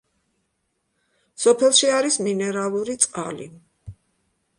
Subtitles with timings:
[1.43, 3.47] სოფელში არის მინერალური წყალი.